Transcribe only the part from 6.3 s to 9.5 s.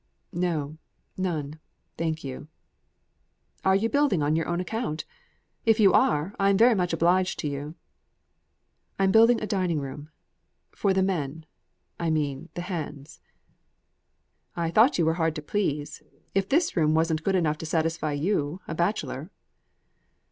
I'm very much obliged to you." "I'm building a